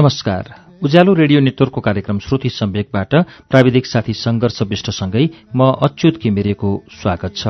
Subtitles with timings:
[0.00, 0.44] नमस्कार।
[0.82, 3.14] उज्यालो रेडियो नेटवर्कको कार्यक्रम श्रुति सम्वेकबाट
[3.50, 5.24] प्राविधिक साथी सङ्घर्ष विष्टसँगै
[5.56, 7.42] म अच्युत किमिरेको स्वागत छ।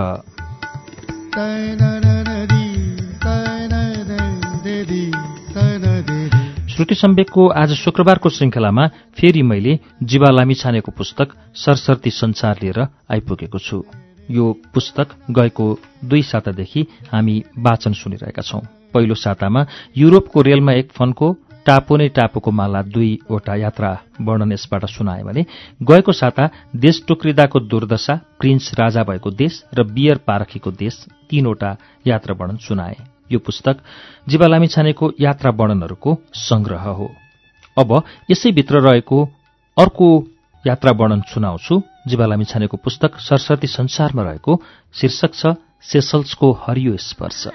[6.73, 13.82] श्रुति सम्वेकको आज शुक्रबारको श्रृङ्खलामा फेरि मैले जीवा लामिछानेको पुस्तक सरसर्ती संसार लिएर आइपुगेको छु।
[14.30, 15.69] यो पुस्तक गएको
[16.05, 18.60] दुई सातादेखि हामी वाचन सुनिरहेका छौं।
[18.95, 19.65] पहिलो सातामा
[19.96, 21.30] युरोपको रेलमा एक फनको
[21.70, 23.91] टापु नै टापुको माला दुईवटा यात्रा
[24.27, 25.42] वर्णन यसबाट सुनाए भने
[25.80, 26.45] गएको साता
[26.77, 30.95] देश टुक्रिदाको दुर्दशा प्रिन्स राजा भएको देश र बियर पारखीको देश
[31.30, 31.70] तीनवटा
[32.06, 32.96] यात्रा वर्णन सुनाए।
[33.30, 33.77] यो पुस्तक
[34.29, 37.09] जीवालामी छानेको यात्रा वर्णनहरूको संग्रह हो।
[37.77, 37.91] अब
[38.30, 39.24] यसैभित्र रहेको
[39.76, 40.09] अर्को
[40.65, 44.63] यात्रा वर्णन सुनाउँछु। जीवालामी छानेको पुस्तक सरस्वती संसारमा रहेको
[44.95, 45.54] शीर्षक छ
[45.87, 47.46] सेसल्सको हरियो स्पर्श।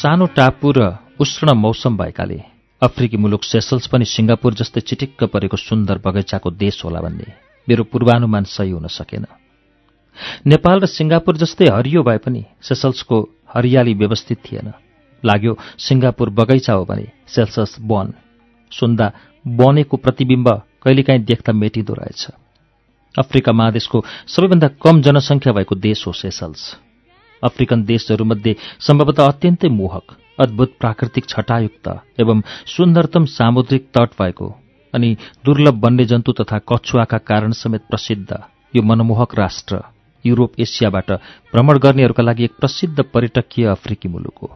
[0.00, 2.38] सानो टापु र उष्ण मौसम भएकाले
[2.82, 7.28] अफ्रिकी मुलुक सेसल्स पनि सिङ्गापुर जस्तै चिटिक्क परेको सुन्दर बगैँचाको देश होला भन्ने
[7.68, 9.26] मेरो पूर्वानुमान सही हुन सकेन।
[10.46, 13.16] नेपाल र सिङ्गापुर जस्तै हरियो भए पनि सेसल्सको
[13.52, 14.72] हरियाली व्यवस्थित थिएन।
[15.22, 18.16] लाग्यो सिङ्गापुर बगैँचा हो भने सेल्सस वन।
[18.72, 19.12] सुन्दा
[19.44, 20.48] बनेको प्रतिबिम्ब
[20.82, 22.22] कहिलेकाहीँ देख्दा मेटिँदो रहेछ।
[23.14, 26.89] अफ्रिका महादेशको सबैभन्दा कम जनसङ्ख्या भएको देश हो सेसल्स।
[27.42, 28.54] अफ्रिकन देशहरूमध्ये
[28.86, 31.88] सम्भवतः अत्यन्तै मोहक अद्भुत प्राकृतिक छटायुक्त
[32.20, 32.40] एवं
[32.76, 34.48] सुन्दरतम सामुद्रिक तट भएको
[34.94, 35.10] अनि
[35.44, 38.30] दुर्लभ वन्यजन्तु तथा कछुवाका कारण समेत प्रसिद्ध
[38.76, 39.82] यो मनमोहक राष्ट्र
[40.24, 41.10] युरोप एसियाबाट
[41.52, 44.48] भ्रमण गर्नेहरूका लागि एक प्रसिद्ध पर्यटकीय अफ्रिकी मुलुक हो।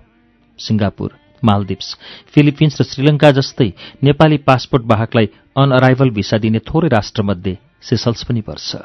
[0.58, 1.10] सिङ्गापुर
[1.42, 1.88] मालदिप्स
[2.34, 3.68] फिलिपिन्स र श्रीलङ्का जस्तै
[4.04, 5.26] नेपाली पासपोर्ट वाहकलाई
[5.56, 8.76] अनअराइभल भिसा दिने थोरै राष्ट्रमध्ये सेसल्स पनि पर्छ।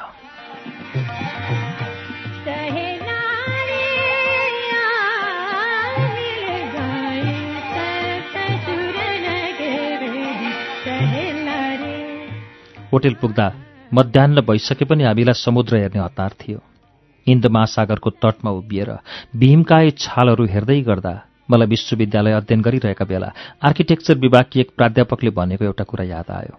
[12.92, 13.52] होटेल पुग्दा
[13.92, 16.58] मध्याह भइसके पनि हामीलाई समुद्र हेर्ने हतार थियो।
[17.26, 18.90] हिन्द महासागरको तटमा उभिएर
[19.36, 21.14] भीमकाय छालहरू हेर्दै गर्दा
[21.50, 26.54] मलाई विश्वविद्यालय अध्ययन गरिरहेका बेला आर्किटेक्चर विभागकी एक प्राध्यापकले भनेको एउटा कुरा याद आयो।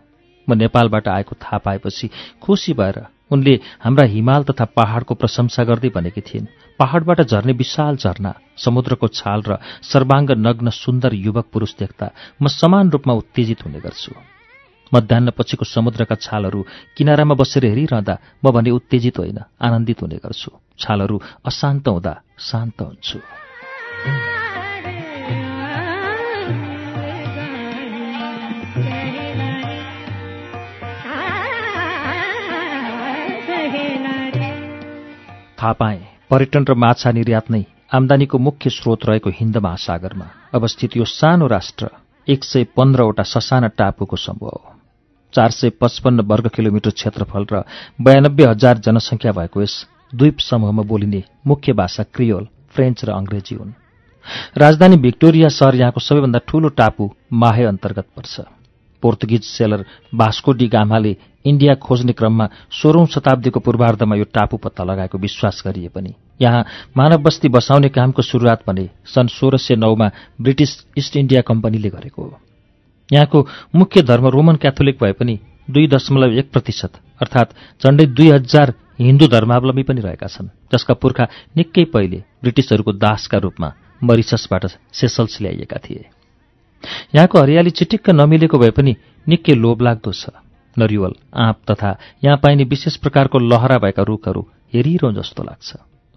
[0.47, 2.09] म नेपालबाट आएको थाहा पाएपछि
[2.41, 2.97] खुसी भएर
[3.31, 9.41] उनले हाम्रा हिमाल तथा पहाडको प्रशंसा गर्दै भनेकी थिइन् पहाडबाट झर्ने विशाल झरना समुद्रको छाल
[9.47, 14.11] र सर्वाङ्ग नग्न सुन्दर युवक पुरुष देख्दा म समान रूपमा उत्तेजित हुने गर्छु।
[14.93, 16.65] मध्याहपछिको समुद्रका छालहरू
[16.97, 23.19] किनारामा बसेर हेरिरहँदा म भने उत्तेजित होइन आनन्दित हुने गर्छु। छालहरू अशान्त हुँदा शान्त हुन्छु।
[35.57, 37.63] थाहा पाएँ पर्यटन र माछा निर्यात नै
[37.93, 41.89] आम्दानीको मुख्य स्रोत रहेको हिन्द महासागरमा अवस्थित यो सानो राष्ट्र
[42.27, 44.70] एक सय पन्ध्रवटा ससाना टापुको समूह हो।
[45.33, 47.63] चार सय पचपन्न वर्ग किलोमिटर क्षेत्रफल र
[47.99, 49.75] बयानब्बे हजार जनसङ्ख्या भएको यस
[50.15, 53.71] द्वीप समूहमा बोलिने मुख्य भाषा क्रियोल फ्रेन्च र अङ्ग्रेजी हुन्।
[54.57, 58.41] राजधानी भिक्टोरिया सहर यहाँको सबैभन्दा ठूलो टापु माहे अन्तर्गत पर्छ।
[59.03, 61.15] पोर्तुगिज सेलर भास्को डी गामाले
[61.45, 66.65] इन्डिया खोज्ने क्रममा सोह्रौं शताब्दीको पूर्वार्धमा यो टापु पत्ता लगाएको विश्वास गरिए पनि। यहाँ
[66.97, 72.21] मानव बस्ती बसाउने कामको सुरुवात भने सन् सोह्र सय नौमा ब्रिटिस इस्ट इन्डिया कम्पनीले गरेको
[72.21, 72.39] हो।
[73.11, 75.39] यहाँको मुख्य धर्म रोमन क्याथोलिक भए पनि
[75.69, 81.27] दुई दशमलव एक प्रतिशत अर्थात् झण्डै दुई हजार हिन्दू धर्मावलम्बी पनि रहेका छन् जसका पुर्खा
[81.57, 83.69] निकै पहिले ब्रिटिसहरूको दासका रूपमा
[84.03, 86.05] मरिससबाट सेसल्स ल्याइएका थिए।
[87.15, 88.95] यहाँको हरियाली चिटिक्क नमिलेको भए पनि
[89.27, 90.29] निकै लोभलाग्दो छ।
[90.77, 91.91] नरिवल आँप तथा
[92.23, 94.41] यहाँ पाइने विशेष प्रकारको लहरा भएका रुखहरू
[94.73, 95.69] हेरिरहँ जस्तो लाग्छ।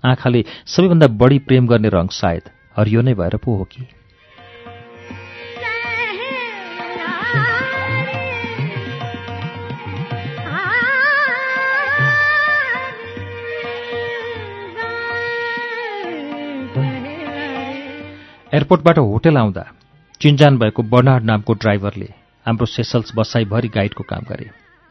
[0.04, 3.82] आँखाले सबैभन्दा बढी प्रेम गर्ने रङ सायद हरियो नै भएर पो हो कि।
[18.54, 19.62] एयरपोर्टबाट होटेल आउँदा
[20.20, 22.08] चिन्जान भएको बर्नार्ड नामको ड्राइभरले
[22.46, 24.46] हाम्रो सेसल्स बसाइभरि गाइडको काम गरे।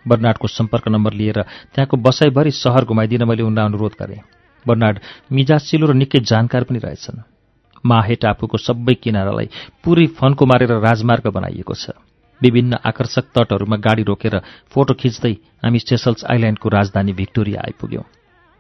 [0.06, 4.20] बर्नार्डको सम्पर्क नम्बर लिएर त्यहाँको बसाइभरि सहर घुमाइदिन मैले उनलाई अनुरोध गरेँ।
[4.66, 5.00] बर्नार्ड
[5.32, 7.24] मिजासिलो र निकै जानकार पनि रहेछन्।
[7.86, 9.48] माहे टापुको सबै किनारालाई
[9.80, 11.96] पुरै फन्को मारेर राजमार्ग बनाइएको छ।
[12.42, 14.36] विभिन्न आकर्षक तटहरूमा गाडी रोकेर
[14.76, 15.34] फोटो खिच्दै
[15.64, 18.04] हामी सेसल्स आइल्यान्डको राजधानी भिक्टोरिया आइपुग्यौँ।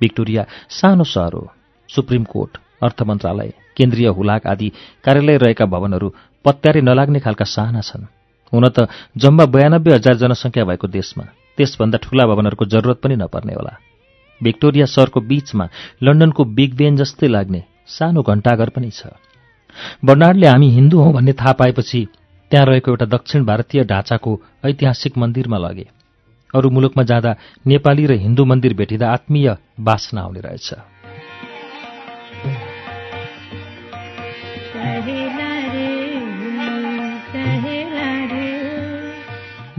[0.01, 1.51] भिक्टोरिया सानो सहर हो
[1.89, 4.67] सुप्रिम कोर्ट। अर्थ मन्त्रालय केन्द्रीय हुलाक आदि
[5.03, 6.07] कार्यालय रहेका भवनहरू
[6.45, 8.05] पत्यारे नलाग्ने खालका साना छन्।
[8.53, 8.87] हुन त
[9.17, 11.23] जम्मा बयानब्बे हजार जनसङ्ख्या भएको देशमा
[11.57, 13.73] त्यसभन्दा ठूला भवनहरूको जरुरत पनि नपर्ने होला।
[14.41, 15.65] भिक्टोरिया सहरको बीचमा
[16.03, 19.13] लन्डनको बिग बेन जस्तै लाग्ने सानो घण्टाघर पनि छ।
[20.05, 22.01] बर्नाडले हामी हिन्दू हौँ भन्ने थाहा पाएपछि
[22.51, 24.31] त्यहाँ रहेको एउटा दक्षिण भारतीय ढाँचाको
[24.65, 25.85] ऐतिहासिक मन्दिरमा लगे।
[26.53, 27.31] अरू मुलुकमा जाँदा
[27.67, 29.47] नेपाली र हिन्दू मन्दिर भेटिँदा आत्मीय
[29.79, 30.92] बासना आउने रहेछ।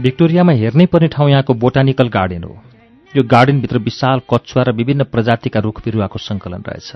[0.05, 2.53] भिक्टोरियामा हेर्नै पर्ने ठाउँ यहाँको बोटानिकल गार्डन हो।
[3.13, 6.89] यो गार्डनभित्र विशाल कछुवा र विभिन्न प्रजातिका रुख बिरुवाको सङ्कलन रहेछ।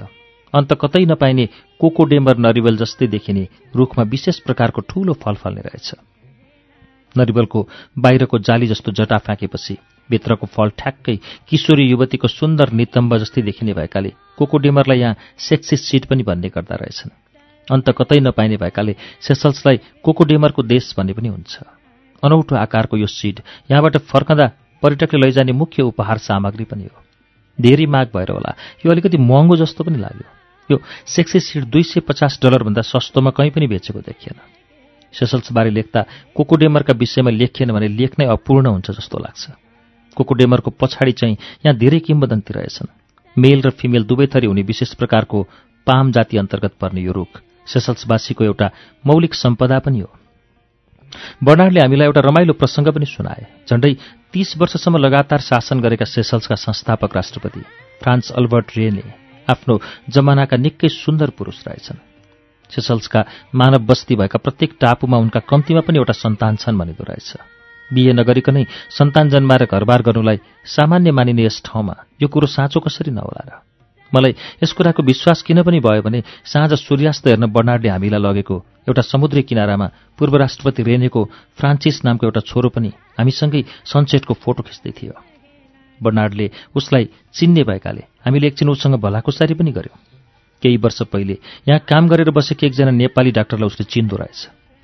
[0.53, 1.45] अन्त कतै नपाइने
[1.81, 5.89] कोकोडेम्बर नरिवल जस्तै देखिने रुखमा विशेष प्रकारको ठूलो फल फल्ने रहेछ।
[7.15, 7.59] नरिवलको
[7.97, 9.77] बाहिरको जाली जस्तो जटा फ्याँकेपछि
[10.09, 11.15] भित्रको फल ठ्याक्कै
[11.49, 15.15] किशोरी युवतीको सुन्दर नितम्ब जस्तै देखिने भएकाले कोकोडेमरलाई यहाँ
[15.49, 17.17] सेक्सी सिट पनि भन्ने गर्दा रहेछन्।
[17.67, 18.95] अन्त कतै नपाइने भएकाले
[19.27, 21.57] सेसल्सलाई कोकोडेमरको देश भन्ने पनि हुन्छ।
[22.23, 23.39] अनौठो आकारको यो सिड
[23.71, 24.47] यहाँबाट फर्कँदा
[24.83, 27.01] पर्यटकले लैजाने मुख्य उपहार सामग्री पनि हो।
[27.59, 28.55] धेरै माग भएर होला।
[28.85, 30.27] यो अलिकति महँगो जस्तो पनि लाग्यो।
[30.69, 34.39] यो सेक्सी सिड दुई सय पचास डलरभन्दा सस्तोमा कहीँ पनि बेचेको देखिएन।
[35.13, 36.05] सेसल्सबारे लेख्दा
[36.35, 39.43] कोकोडेमरका विषयमा लेखिएन भने लेख्नै अपूर्ण हुन्छ जस्तो लाग्छ।
[40.15, 42.87] कोकोडेमरको पछाडि चाहिँ यहाँ धेरै किम्बदन्ती रहेछन्।
[43.37, 45.43] मेल र फिमेल दुवै थरी हुने विशेष प्रकारको
[45.87, 48.67] पाम जाति अन्तर्गत पर्ने यो रुख सेसल्सवासीको एउटा
[49.05, 50.11] मौलिक सम्पदा पनि हो।
[51.43, 53.93] बर्नाडले हामीलाई एउटा रमाइलो प्रसङ्ग पनि सुनाए झण्डै
[54.33, 57.61] तीस वर्षसम्म लगातार शासन गरेका सेसल्सका संस्थापक राष्ट्रपति
[58.01, 59.05] फ्रान्स अल्बर्ट रेने
[59.49, 59.75] आफ्नो
[60.09, 61.99] जमानाका निकै सुन्दर पुरुष रहेछन्।
[62.69, 63.21] सेसल्सका
[63.55, 67.29] मानव बस्ती भएका प्रत्येक टापुमा उनका कम्तीमा पनि एउटा सन्तान छन् भनिदो रहेछ।
[67.93, 68.63] बिहे नगरिकनै
[68.93, 73.68] सन्तान जन्माएर घरबार गर्नुलाई सामान्य मानिने यस ठाउँमा यो कुरो साँचो कसरी नहोला र?
[74.15, 74.33] मलाई
[74.63, 78.55] यस कुराको विश्वास किन पनि भयो भने साँझ सूर्यास्त हेर्न बर्नाडले हामीलाई लगेको
[78.89, 81.23] एउटा समुद्री किनारामा पूर्व राष्ट्रपति रेनेको
[81.57, 85.13] फ्रान्सिस नामको एउटा छोरो पनि हामीसँगै सनसेटको फोटो खिच्दै थियो।
[86.01, 89.99] बर्नाडले उसलाई चिन्ने भएकाले हामीले एकछिन उसँग भलाकुसारी पनि गर्यौँ।
[90.63, 94.39] केही वर्ष पहिले यहाँ काम गरेर बसेको एकजना नेपाली डाक्टरलाई उसले चिन्दो रहेछ।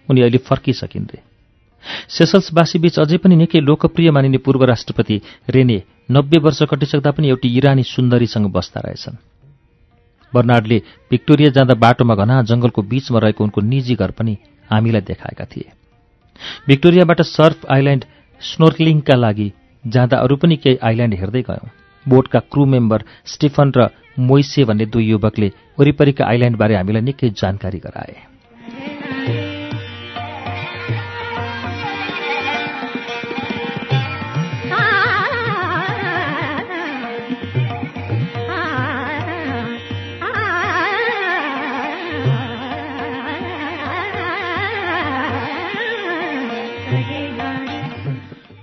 [0.10, 1.08] उनी अहिले फर्किसकिन्
[2.10, 5.78] सेसल्सवासी बीच अझै पनि निकै लोकप्रिय मानिने पूर्व राष्ट्रपति रेने
[6.10, 9.16] नब्बे वर्ष कटिसक्दा पनि एउटी इरानी सुन्दरीसँग बस्दा रहेछन्।
[10.34, 10.78] बर्नाडले
[11.12, 14.38] भिक्टोरिया जाँदा बाटोमा घना जङ्गलको बीचमा रहेको उनको निजी घर पनि
[14.70, 15.72] हामीलाई देखाएका थिए।
[16.68, 18.06] भिक्टोरियाबाट सर्फ आइल्यान्ड
[18.42, 19.52] स्नोर्कलिङका लागि
[19.84, 21.70] जाँदा अरू पनि केही आइल्यान्ड हेर्दै गयौँ।
[22.06, 28.16] बोटका क्रू मेम्बर स्टिफन र मोइसे भन्ने दुई युवकले वरिपरिका आइल्यान्डबारे हामीलाई निकै जानकारी गराए।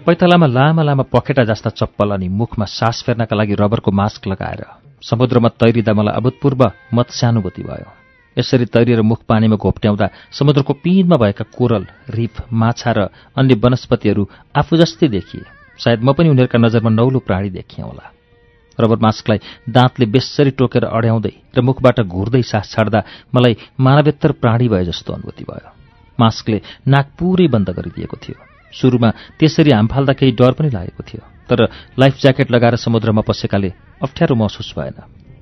[0.02, 4.62] पैतलामा लामा लामा पखेटा जस्ता चप्पल अनि मुखमा सास फेर्नका लागि रबरको मास्क लगाएर
[5.00, 6.62] समुद्रमा तैरिँदा मलाई अभूतपूर्व
[6.94, 7.90] मत्स्यानुभूति भयो।
[8.37, 12.98] यसरी तैरिएर मुख पानीमा घोप्ट्याउँदा समुद्रको पिँधमा भएका कोरल रिफ माछा र
[13.36, 14.22] अन्य वनस्पतिहरू
[14.56, 15.44] आफू जस्तै देखिए।
[15.79, 18.06] सायद म पनि उनीहरूका नजरमा नौलो प्राणी देखिएँ होला।
[18.79, 19.38] रबर मास्कलाई
[19.70, 23.00] दाँतले बेसरी टोकेर अड्याउँदै र मुखबाट घुर्दै सास छाड्दा
[23.34, 25.69] मलाई मानवेत्तर प्राणी भए जस्तो अनुभूति भयो।
[26.19, 31.22] मास्कले नाक पुरै बन्द गरिदिएको थियो। सुरुमा त्यसरी हाम फाल्दा केही डर पनि लागेको थियो।
[31.48, 31.58] तर
[31.98, 34.96] लाइफ ज्याकेट लगाएर समुद्रमा पसेकाले अप्ठ्यारो महसुस भएन।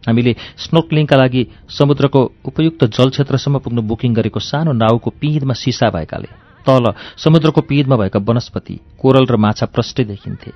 [0.09, 6.29] हामीले स्नोक्लिङका लागि समुद्रको उपयुक्त जलक्षेत्रसम्म पुग्नु बुकिङ गरेको सानो नाउको पिँधमा सिसा भएकाले
[6.67, 6.85] तल
[7.17, 10.53] समुद्रको पिँधमा भएका वनस्पति कोरल र माछा प्रष्टै देखिन्थे।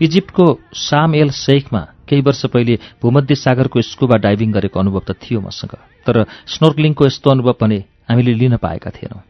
[0.00, 5.40] इजिप्टको साम एल सेखमा केही वर्ष पहिले भूमध्य सागरको स्कुबा डाइभिङ गरेको अनुभव त थियो
[5.40, 5.74] मसँग
[6.06, 9.22] तर स्नोर्कलिङको यस्तो अनुभव भने हामीले लिन पाएका थिएनौँ।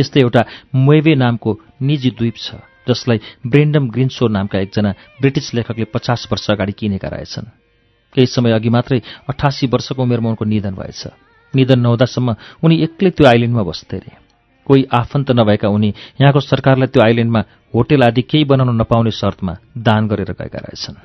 [0.00, 0.42] त्यस्तै एउटा
[0.74, 1.50] मोएवे नामको
[1.84, 2.48] निजी द्वीप छ
[2.88, 4.90] जसलाई ब्रेन्डम ग्रिन्सो नामका एकजना
[5.20, 7.46] ब्रिटिस लेखकले पचास वर्ष अगाडि किनेका रहेछन्।
[8.14, 11.02] केही समय अघि मात्रै अठासी वर्षको उमेरमा उनको निधन भएछ।
[11.54, 12.28] निधन नहुँदासम्म
[12.64, 14.12] उनी एक्लै त्यो आइल्यान्डमा बस्थे अरे
[14.66, 15.90] कोही आफन्त नभएका उनी
[16.20, 17.40] यहाँको सरकारलाई त्यो आइल्यान्डमा
[17.74, 20.96] होटेल आदि केही बनाउन नपाउने शर्तमा दान गरेर गएका रहेछन्।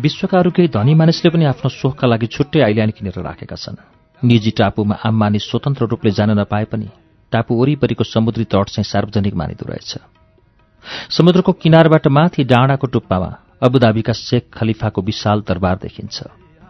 [0.00, 3.76] विश्वका अरू केही धनी मानिसले पनि आफ्नो सोखका लागि छुट्टै आइल्यान्ड किनेर राखेका छन्।
[4.22, 6.88] निजी टापुमा आम मानिस स्वतन्त्र रूपले जान नपाए पनि
[7.32, 9.92] टापु वरिपरिको समुद्री तट चाहिँ सार्वजनिक मानिँदो रहेछ।
[11.12, 13.30] समुद्रको किनारबाट माथि डाँडाको टुप्पामा
[13.62, 16.16] अबुधाबीका शेख खलिफाको विशाल दरबार देखिन्छ।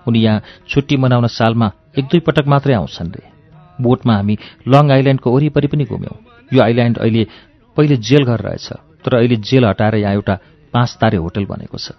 [0.07, 3.25] उनी यहाँ छुट्टी मनाउन सालमा एक दुई पटक मात्रै आउँछन् रे।
[3.79, 7.25] बोटमा हामी लङ आइल्यान्डको वरिपरि पनि घुम्यौँ। यो आइल्यान्ड अहिले
[7.77, 8.69] पहिले जेल घर रहेछ
[9.05, 10.35] तर अहिले जेल हटाएर यहाँ एउटा
[10.75, 11.93] पाँच तारे होटल बनेको छ।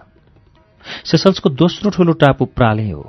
[1.06, 3.04] सेसल्सको दोस्रो ठुलो टापु प्राले हो।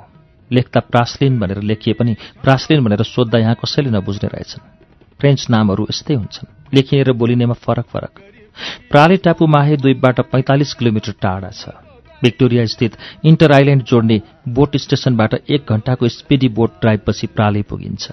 [0.51, 4.63] लेख्दा प्रास्लिन भनेर लेखिए पनि प्रास्लिन भनेर सोद्धा यहाँ कसैले नबुझ्ने रहेछन्।
[5.19, 8.13] फ्रेन्च नामहरू यस्तै हुन्छन्। लेखिने र बोलिनेमा फरक फरक।
[8.91, 11.69] प्राली टापु माहे द्वीपबाट पैँतालिस किलोमिटर टाढा छ।
[12.23, 18.11] भिक्टोरिया स्थित इन्टर आइल्यान्ड जोड्ने बोट स्टेशनबाट एक घण्टाको स्पिडी बोट ड्राइभपछि प्राली पुगिन्छ।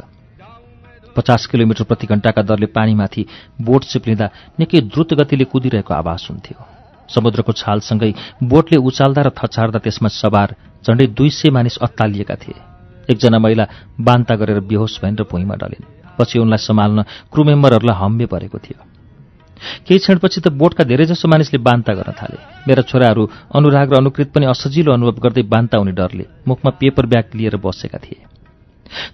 [1.16, 3.26] पचास किलोमिटर प्रति घण्टाका दरले पानीमाथि
[3.60, 4.26] बोट चिप्लिँदा
[4.60, 6.58] निकै द्रुत गतिले कुदिरहेको आवाज हुन्थ्यो।
[7.08, 10.54] समुद्रको छालसँगै बोटले उचाल्दा र थचार्दा त्यसमा सवार
[10.84, 12.60] झण्डै दुई सय मानिस अत्तालिएका थिए।
[13.10, 13.64] एकजना महिला
[14.00, 15.84] बान्ता गरेर बेहोस भइन् र भुइँमा डलिन्।
[16.18, 17.02] पछि उनलाई सम्हाल्न
[17.32, 18.80] क्रू मेम्बरहरूलाई हम्बे परेको थियो।
[19.86, 23.22] केही क्षणपछि त बोटका धेरैजसो मानिसले बान्ता गर्न थाले। मेरा छोराहरू
[23.54, 27.98] अनुराग र अनुकृत पनि असजिलो अनुभव गर्दै बान्ता हुने डरले मुखमा पेपर ब्याग लिएर बसेका
[27.98, 28.31] थिए।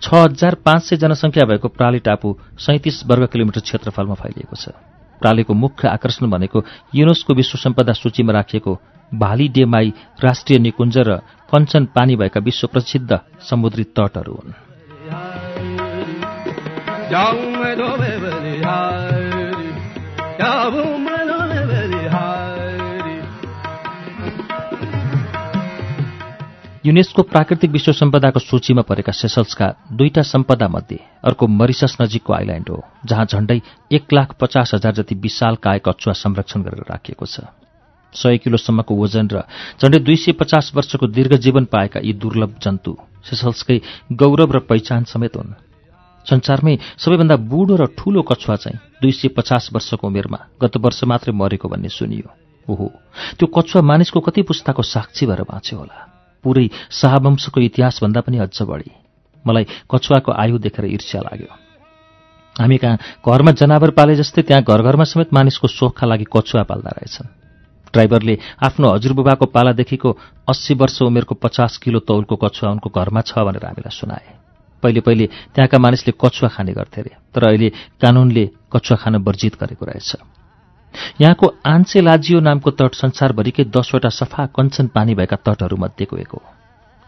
[0.03, 4.69] छ हजार पाँच सय जनसङ्ख्या भएको प्राली टापु सैतिस वर्ग किलोमिटर क्षेत्रफलमा फैलिएको छ।
[5.21, 8.73] प्रालीको मुख्य आकर्षण भनेको युनेस्को विश्व सम्पदा सूचीमा राखिएको
[9.15, 9.93] भाली डेमाई
[10.25, 11.17] राष्ट्रिय निकुञ्ज र
[11.51, 13.21] कञ्चन पानी भएका विश्व प्रसिद्ध
[13.51, 14.53] समुद्री तटहरू हुन्।
[26.89, 32.81] युनेस्को प्राकृतिक विश्व सम्पदाको सूचीमा परेका सेसल्सका दुईटा सम्पदा मध्ये अर्को मरिसस नजिकको आइल्याण्ड हो
[33.05, 33.61] जहाँ झण्डै
[33.93, 37.45] एक लाख पचास हजार जति विशाल काय कछुवा संरक्षण गरेर राखिएको छ।
[38.13, 39.45] सय किलोसम्मको वजन र
[39.83, 42.97] झण्डै दुई सय पचास वर्षको दीर्घ जीवन पाएका यी दुर्लभ जन्तु
[43.29, 43.81] सेसल्सकै
[44.17, 45.53] गौरव र पहिचान समेत हुन्।
[46.27, 51.37] संसारमै सबैभन्दा बुढो र ठूलो कछुवा चाहिँ दुई सय पचास वर्षको उमेरमा गत वर्ष मात्रै
[51.37, 52.29] मरेको भन्ने सुनियो।
[52.69, 52.93] ओहो
[53.37, 58.91] त्यो कछुवा मानिसको कति पुस्ताको साक्षी भएर बाँच्यो होला। पुरै शाहवंशको इतिहासभन्दा पनि अझ बढी।
[59.45, 61.53] मलाई कछुवाको आयु देखेर ईर्ष्या लाग्यो।
[62.57, 66.91] हामी कहाँ घरमा जनावर पाले जस्तै त्यहाँ घर घरमा समेत मानिसको सोखका लागि कछुवा पाल्दा
[66.91, 67.29] रहेछन्।
[67.93, 70.11] ड्राइभरले आफ्नो हजुरबुबाको पालादेखिको
[70.49, 74.29] अस्सी वर्ष उमेरको पचास किलो तौलको कछुवा उनको घरमा छ भनेर हामीलाई सुनाए।
[74.83, 77.69] पहिले पहिले त्यहाँका मानिसले कछुवा खाने गर्थे अरे तर अहिले
[78.03, 80.11] कानूनले कछुवा खान वर्जित गरेको रहेछ।
[81.21, 86.43] यहाँको आन्से लाजियो नामको तट संसारभरिकै दसवटा सफा कञ्चन पानी भएका तटहरूमध्येको एक हो।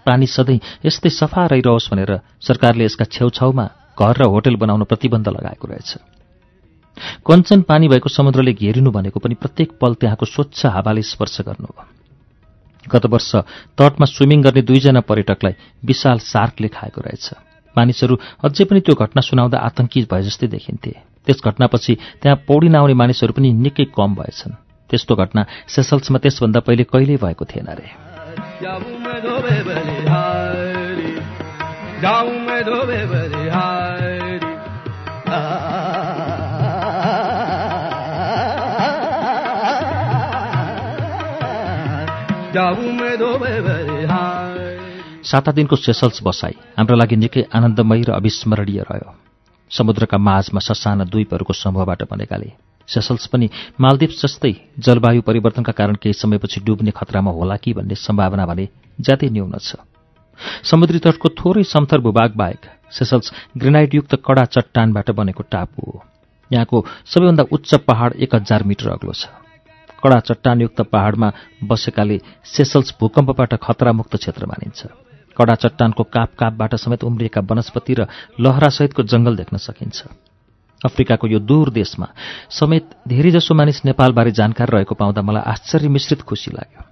[0.07, 3.67] पानी सधैँ यस्तै सफा रहिरहोस् भनेर सरकारले यसका छेउछाउमा
[3.99, 5.91] घर र होटल बनाउन प्रतिबन्ध लगाएको रहेछ।
[7.27, 11.85] कञ्चन पानी भएको समुद्रले घेरिनु भनेको पनि प्रत्येक पल त्यहाँको स्वच्छ हावाले स्पर्श गर्नु हो।
[12.91, 13.37] गत वर्ष
[13.79, 17.31] तटमा स्विमिङ गर्ने दुईजना पर्यटकलाई विशाल सार्कले खाएको रहेछ।
[17.77, 22.95] मानिसहरू अझै पनि त्यो घटना सुनाउँदा आतंकी भए जस्तै देखिन्थे। त्यस घटनापछि त्यहाँ पौडी नआउने
[22.95, 24.53] मानिसहरू पनि निकै कम भएछन्।
[24.91, 27.89] त्यस्तो घटना सेसल्समा त्यसभन्दा पहिले कहिल्यै भएको थिएन रे।
[45.25, 49.20] साता दिनको सेसल्स बसाई। हाम्रो लागि निकै आनन्दमय र अविस्मरणीय रह्यो।
[49.71, 52.51] समुद्रका माझमा ससाना द्वीपहरूको समूहबाट बनेकाले।
[52.89, 53.49] सेसल्स पनि
[53.81, 58.69] मालदिप्स जस्तै जलवायु परिवर्तनका कारण केही समयपछि डुब्ने खतरामा होला कि भन्ने सम्भावना भने
[59.01, 59.77] ज्यादै न्यून छ।
[60.65, 66.03] समुद्री तटको थोरै समथर भूभाग बाहेक सेसल्स ग्रेनाइटयुक्त कडा चट्टानबाट बनेको टापु हो।
[66.51, 69.31] यहाँको सबैभन्दा उच्च पहाड एक हजार मिटर अग्लो छ।
[70.03, 71.29] कडा चट्टानयुक्त पहाडमा
[71.63, 78.07] बसेकाले सेसल्स भूकम्पबाट खतरामुक्त क्षेत्र मानिन्छ। कडा चट्टानको काप कापबाट समेत उम्रिएका वनस्पति र
[78.41, 79.99] लहरासहितको जंगल देख्न सकिन्छ।
[80.81, 82.09] अफ्रिकाको यो दूर देशमा
[82.51, 86.83] समेत धेरैजसो मानिस नेपालबारे जानकार रहेको पाउँदा मलाई आश्चर्य मिश्रित खुसी लाग्यो।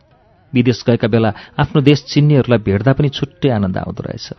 [0.52, 4.32] विदेश गएका बेला आफ्नो देश चिन्नेहरूलाई भेट्दा पनि छुट्टै आनन्द आउँदो रहेछ।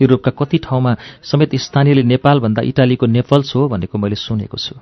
[0.00, 0.92] युरोपका कति ठाउँमा
[1.22, 4.74] समेत स्थानीयले नेपालभन्दा इटालीको नेपल्स हो भनेको मैले सुनेको छु।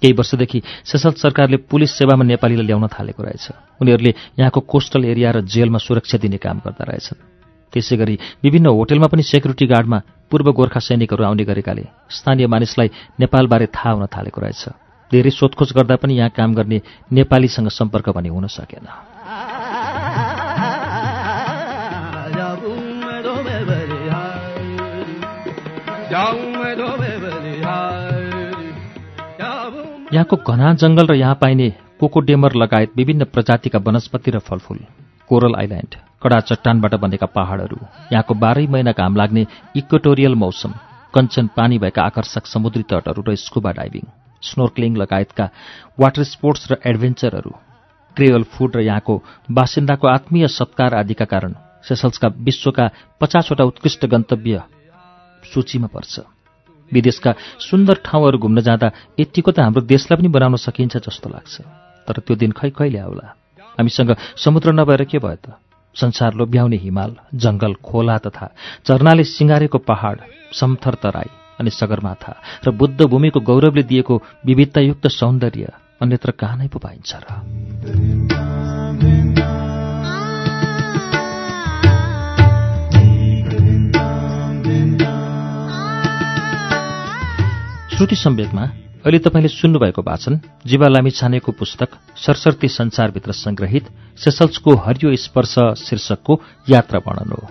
[0.00, 3.46] केही वर्षदेखि सेसल सरकारले पुलिस सेवामा नेपालीलाई ल्याउन थालेको रहेछ।
[3.80, 7.39] उनीहरूले यहाँको कोस्टल एरिया र जेलमा सुरक्षा दिने काम गर्दा रहेछन्।
[7.72, 9.98] त्यसै गरी विभिन्न होटेलमा पनि सेक्युरिटी गार्डमा
[10.30, 12.88] पूर्व गोर्खा सैनिकहरू आउने गरेकाले स्थानीय मानिसलाई
[13.20, 14.62] नेपालबारे थाहा हुन थालेको रहेछ।
[15.10, 16.78] धेरै सोधखोज गर्दा पनि यहाँ काम गर्ने
[17.12, 18.86] नेपालीसँग सम्पर्क भने हुन सकेन।
[30.12, 31.68] यहाँको घना जंगल र यहाँ पाइने
[32.00, 34.78] कोकोडेमर लगायत विभिन्न प्रजातिका वनस्पति र फलफूल
[35.28, 37.78] कोरल आइल्याण्ड कडा चट्टानबाट बनेका पहाडहरू
[38.12, 39.46] यहाँको बाह्रै महिना घाम लाग्ने
[39.76, 40.72] इक्वेटोरियल मौसम
[41.14, 44.04] कञ्चन पानी भएका आकर्षक समुद्री तटहरू र स्कुबा डाइभिङ
[44.42, 45.46] स्नोर्कलिङ लगायतका
[46.00, 47.52] वाटर स्पोर्ट्स र एडभेन्चरहरू
[48.16, 49.14] क्रेयल फुड र यहाँको
[49.50, 51.54] बासिन्दाको आत्मीय सत्कार आदिका कारण
[51.88, 52.86] सेसल्सका विश्वका
[53.20, 54.62] पचासवटा उत्कृष्ट गन्तव्य
[55.42, 56.20] सूचीमा पर्छ।
[56.92, 58.88] विदेशका सुन्दर ठाउँहरू घुम्न जाँदा
[59.20, 61.54] यतिको त हाम्रो देशलाई पनि बनाउन सकिन्छ जस्तो लाग्छ।
[62.06, 63.26] तर त्यो दिन खै कहिले आउला?
[63.78, 65.56] हामीसँग समुद्र नभएर के भयो त?
[65.94, 68.50] संसार लोभ्याउने हिमाल जङ्गल खोला तथा
[68.86, 70.20] चर्नाले सिँगारेको पहाड
[70.52, 71.30] समथर तराई
[71.60, 72.34] अनि सगरमाथा
[72.66, 77.26] र बुद्ध भूमिको गौरवले दिएको विविधतायुक्त सौन्दर्य अन्यत्र कहाँ नै पो पाइन्छ र?
[87.96, 90.34] श्रुति सम्वेकमा अहिले तपाईँले सुन्नुभएको वाचन
[90.68, 93.84] जीवा लामी छानेको पुस्तक सरसर्ती संसारभित्र संग्रहित
[94.20, 96.34] सेसल्सको हरियो स्पर्श शीर्षकको
[96.68, 97.48] यात्रा वर्णन हो।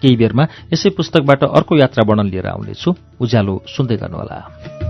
[0.00, 4.89] केही बेरमा यसै पुस्तकबाट अर्को यात्रा वर्णन लिएर आउनेछु। उज्यालो सुन्दै गर्नुहोला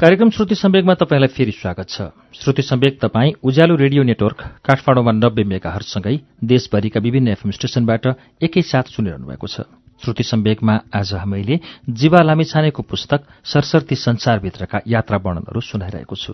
[0.00, 2.02] कार्यक्रम श्रुति सम्वेकमा तपाईँलाई फेरि स्वागत छ।
[2.32, 8.06] श्रुति सम्वेक तपाईँ उज्यालो रेडियो नेटवर्क काठमाडौँमा नब्बे मेगाहरूसँगै देशभरिका विभिन्न एफएम स्टेशनबाट
[8.40, 9.68] एकैसाथ सुनिरहनु भएको छ।
[10.00, 16.32] श्रुति सम्वेकमा आज हामीले जीवा लामिछानेको पुस्तक सरसर्ती संसारभित्रका यात्रा वर्णनहरू सुनाइरहेको छु।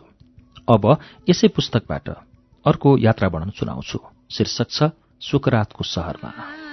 [0.71, 0.87] अब
[1.27, 2.09] यसै पुस्तकबाट
[2.67, 3.99] अर्को यात्रा वर्णन सुनाउँछु।
[4.31, 6.66] शीर्षक छ सुकरातको सहरमा।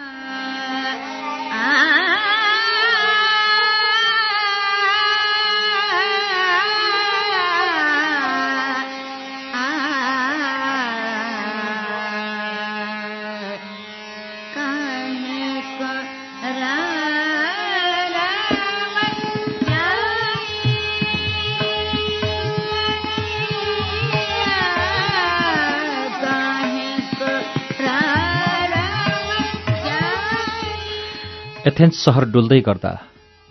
[31.73, 32.89] एथेन्स सहर डुल्दै गर्दा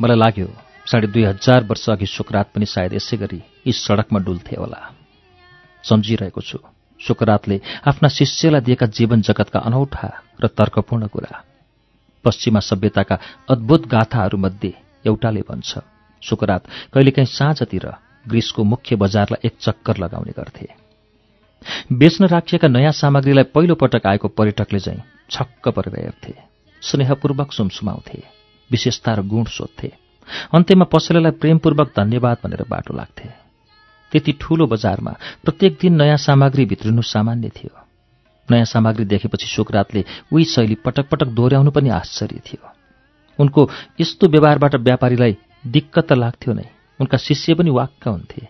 [0.00, 0.46] मलाई लाग्यो
[0.86, 4.80] साढे दुई हजार वर्ष अघि सुकरात पनि सायद यसै गरी यी सडकमा डुल्थे होला।
[5.84, 6.58] सम्झिरहेको छु
[7.00, 7.56] सुकरातले
[7.90, 11.42] आफ्ना शिष्यलाई दिएका जीवन जगतका अनौठा र तर्कपूर्ण कुरा
[12.24, 13.16] पश्चिमा सभ्यताका
[13.50, 14.72] अद्भुत गाथाहरूमध्ये
[15.04, 15.82] एउटाले भन्छ
[16.22, 16.62] सुकरात
[16.94, 17.86] कहिलेकाहीँ साँझतिर
[18.30, 20.68] ग्रिसको मुख्य बजारलाई एक चक्कर लगाउने गर्थे।
[21.98, 26.51] बेच्न राखिएका नयाँ सामग्रीलाई पहिलो पटक आएको पर्यटकले चाहिँ छक्क परेर हेर्थे।
[26.82, 28.22] स्नेहपूर्वक सुमसुमाउँथे
[28.70, 29.92] विशेषता र गुण सोध्थे।
[30.54, 33.28] अन्त्यमा पसलेलाई प्रेमपूर्वक धन्यवाद भनेर बाटो लाग्थे।
[34.12, 35.12] त्यति ठूलो बजारमा
[35.44, 37.74] प्रत्येक दिन नयाँ सामग्री भित्रिनु सामान्य थियो।
[38.50, 42.62] नयाँ सामग्री देखेपछि सुकरातले उही शैली पटक पटक दोहोऱ्याउनु पनि आश्चर्य थियो।
[43.38, 46.68] उनको यस्तो व्यवहारबाट व्यापारीलाई दिक्कत त लाग्थ्यो नै
[47.00, 48.46] उनका शिष्य पनि वाक्क हुन्थे।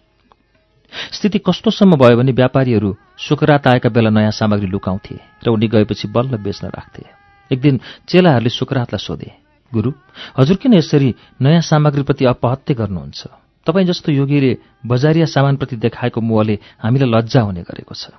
[1.12, 6.36] स्थिति कस्तोसम्म भयो भने व्यापारीहरू सुकरात आएका बेला नयाँ सामग्री लुकाउँथे र उनी गएपछि बल्ल
[6.36, 7.21] बेच्न राख्थे।
[7.52, 9.30] एक दिन चेलाहरूले सुकरातलाई सोधे
[9.72, 9.90] गुरु
[10.38, 13.20] हजुर किन यसरी नयाँ सामग्रीप्रति अपहत्य गर्नुहुन्छ?
[13.66, 14.52] तपाईँ जस्तो योगीले
[14.86, 18.10] बजारिया सामानप्रति देखाएको मोहले हामीलाई लज्जा हुने गरेको छ।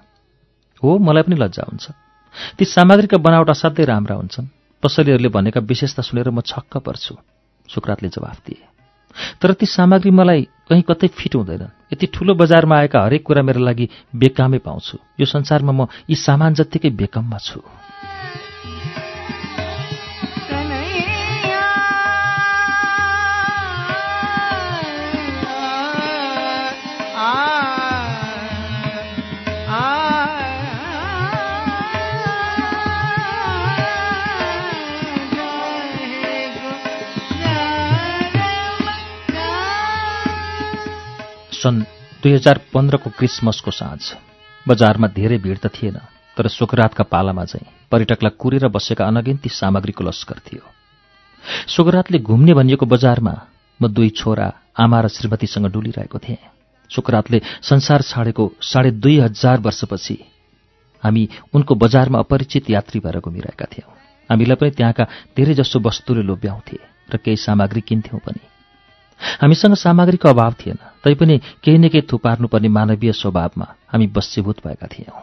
[0.84, 1.86] हो मलाई पनि लज्जा हुन्छ।
[2.58, 4.48] ती सामग्रीका बनावट असाध्यै राम्रा हुन्छन्।
[4.84, 7.16] पसलेहरूले भनेका विशेषता सुनेर म छक्क पर्छु
[7.70, 8.64] सुकरातले जवाफ दिए।
[9.40, 13.62] तर ती सामग्री मलाई कहीँ कतै फिट हुँदैनन् यति ठूलो बजारमा आएका हरेक कुरा मेरो
[13.62, 17.62] लागि बेकामै पाउँछु। यो संसारमा म यी सामान जत्तिकै बेकममा छु।
[41.64, 41.80] सन्
[42.24, 44.02] दुई हजार पन्ध्रको क्रिसमसको साँझ।
[44.66, 45.98] बजारमा धेरै भिड त थिएन
[46.38, 50.64] तर सुकरातका पालामा चाहिँ पर्यटकलाई कुरेर बसेका अनगिन्ती सामग्रीको लस्कर थियो।
[51.68, 53.36] सुकरातले घुम्ने भनिएको बजारमा
[53.80, 56.44] म दुई छोरा आमा र श्रीमतीसँग डुलिरहेको थिएँ।
[56.92, 60.18] सुकरातले संसार छाडेको साढे दुई हजार वर्षपछि
[61.04, 61.24] हामी
[61.54, 63.92] उनको बजारमा अपरिचित यात्री भएर घुमिरहेका थियौँ।
[64.30, 65.04] हामीलाई पनि त्यहाँका
[65.38, 68.53] धेरैजसो वस्तुले लोभ्याउँथे र केही सामग्री किन्थ्यौँ पनि।
[69.42, 75.22] हामीसँग सामग्रीको अभाव थिएन। तैपनि केही न केही थुपार्नुपर्ने मानवीय स्वभावमा हामी वशीभूत भएका थियौँ।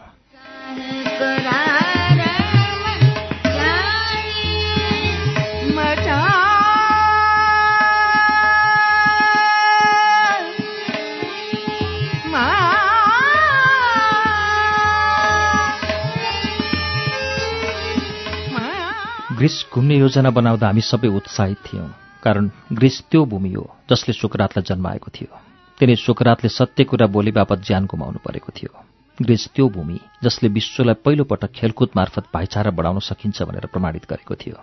[19.37, 21.89] ग्रिस घुम्ने योजना बनाउँदा हामी सबै उत्साहित थियौँ।
[22.23, 25.39] कारण ग्रिस त्यो भूमि हो जसले सुकरातलाई जन्माएको थियो।
[25.81, 28.73] तिनी सुकरातले सत्य कुरा बोली बापत ज्यान गुमाउनु परेको थियो।
[29.23, 34.57] ग्रिस त्यो भूमि जसले विश्वलाई पहिलोपटक खेलकुद मार्फत भाइचारा बढाउन सकिन्छ भनेर प्रमाणित गरेको थियो।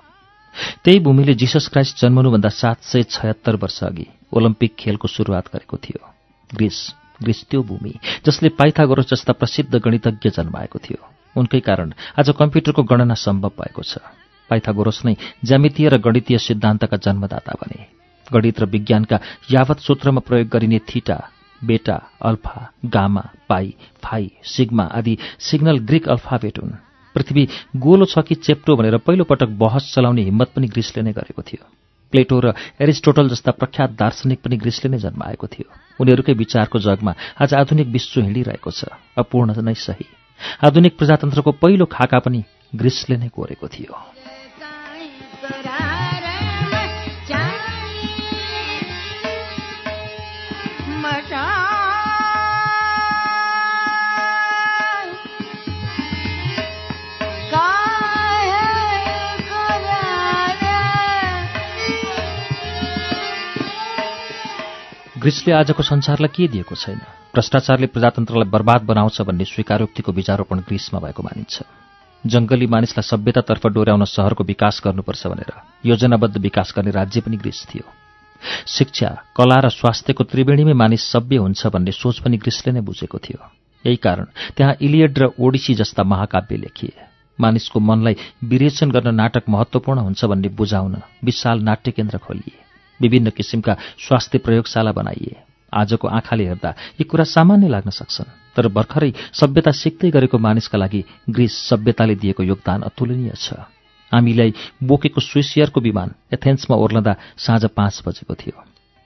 [0.83, 6.01] त्यही भूमिले जिसस क्राइस्ट जन्मनुभन्दा सात सय छयत्तर वर्ष अघि ओलम्पिक खेलको सुरुवात गरेको थियो।
[6.49, 6.79] ग्रिस
[7.23, 7.93] ग्रिस त्यो भूमि
[8.25, 11.01] जसले पाइथागोरस जस्ता प्रसिद्ध गणितज्ञ जन्माएको थियो।
[11.35, 13.97] उनकै कारण आज कम्प्युटरको गणना सम्भव भएको छ।
[14.49, 17.79] पाइथागोरस नै ज्यामितीय र गणितीय सिद्धान्तका जन्मदाता बने।
[18.27, 19.17] गणित र विज्ञानका
[19.51, 21.17] यावत सूत्रमा प्रयोग गरिने theta
[21.61, 26.75] beta alpha gamma pi phi sigma आदि सिग्नल ग्रिक अल्फाबेट हुन्।
[27.15, 27.43] पृथ्वी
[27.75, 31.63] गोलो छ कि चेप्टो भनेर पहिलोपटक बहस चलाउने हिम्मत पनि ग्रिसले नै गरेको थियो।
[32.13, 35.67] प्लेटो र एरिस्टोटल जस्ता प्रख्यात दार्शनिक पनि ग्रिसले नै जन्माएको थियो।
[35.99, 40.05] उनीहरूकै विचारको जगमा आज आधुनिक विश्व हिँडिरहेको छ अपूर्ण नै सही।
[40.61, 42.43] आधुनिक प्रजातन्त्रको पहिलो खाका पनि
[42.75, 43.93] ग्रिसले नै कोरेको थियो।
[65.27, 66.99] ग्रिसले आजको संसारलाई के दिएको छैन?
[67.35, 71.55] भ्रष्टाचारले प्रजातन्त्रलाई बर्बाद बनाउँछ भन्ने स्वीकारोक्तिको विचारोपण ग्रिसमा भएको मानिन्छ।
[72.23, 75.51] जंगली मानिसलाई सभ्यतातर्फ डोर्याउन सहरको विकास गर्नुपर्छ भनेर
[75.83, 77.83] योजनाबद्ध विकास गर्ने राज्य पनि ग्रिस थियो।
[78.71, 83.39] शिक्षा कला र स्वास्थ्यको त्रिवेणीमै मानिस सभ्य हुन्छ भन्ने सोच पनि ग्रिसले नै बुझेको थियो।
[83.83, 86.95] यही कारण त्यहाँ इलियड र ओडिसी जस्ता महाकाव्य लेखिए।
[87.39, 88.15] मानिसको मनलाई
[88.47, 92.66] विरेचन गर्न नाटक महत्वपूर्ण हुन्छ भन्ने बुझाउन विशाल नाट्य केन्द्र खोलिए।
[92.99, 95.35] विभिन्न किसिमका स्वास्थ्य प्रयोगशाला बनाइए।
[95.73, 101.03] आजको आँखाले हेर्दा यी कुरा सामान्य लाग्न सक्छन् तर भर्खरै सभ्यता सिक्दै गरेको मानिसका लागि
[101.29, 103.53] ग्रिस सभ्यताले दिएको योगदान अतुलनीय छ।
[104.11, 108.55] हामीलाई बोकेको स्विसियरको विमान एथेन्समा ओर्लँदा साँझ पाँच बजेको थियो।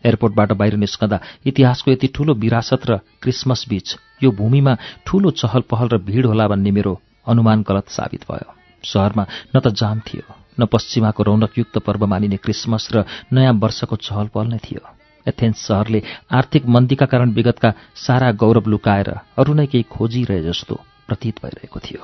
[0.04, 5.88] एयरपोर्टबाट बाहिर निस्कँदा इतिहासको यति ठूलो विरासत र क्रिसमस बीच यो भूमिमा ठूलो चहल पहल
[5.90, 6.94] र भिड होला भन्ने मेरो
[7.28, 9.26] अनुमान गलत साबित भयो। सहरमा
[9.56, 10.26] न त जाम थियो।
[10.62, 14.82] न पश्चिमाको रौनकयुक्त पर्व मानिने क्रिसमस र नयाँ वर्षको चहल पहल नै थियो।
[15.26, 20.76] एथेन्स सहरले आर्थिक मन्दीका कारण विगतका सारा गौरव लुकाएर अरू नै केही खोजिरहे जस्तो
[21.08, 22.02] प्रतीत भइरहेको थियो।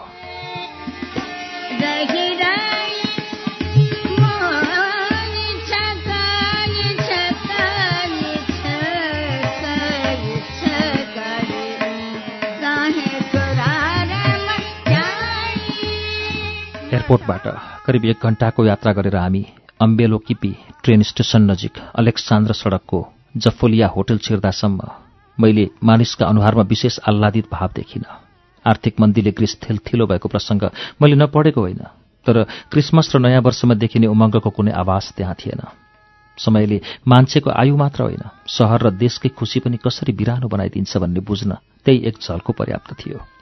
[17.08, 19.44] एयरपोर्टबाट। करिब एक घण्टाको यात्रा गरेर हामी
[19.80, 20.52] अम्बेलो किपी
[20.84, 23.00] ट्रेन स्टेशन नजिक अलेक्सान्द्र सडकको
[23.38, 24.80] जफोलिया होटल छिर्दासम्म
[25.38, 28.04] मैले मानिसका अनुहारमा विशेष आह्लादित भाव देखिन।
[28.66, 30.64] आर्थिक मन्दीले ग्रिस थिलथिलो भएको प्रसङ्ग
[31.00, 31.84] मैले नपढेको होइन
[32.26, 35.64] तर क्रिसमस र नयाँ वर्षमा देखिने उमङ्गको कुनै आवास त्यहाँ थिएन।
[36.38, 41.52] समयले मान्छेको आयु मात्र होइन सहर र देशकै खुसी पनि कसरी बिरानो बनाइदिन्छ भन्ने बुझ्न
[41.88, 43.37] त्यही एक झल्को पर्याप्त थियो।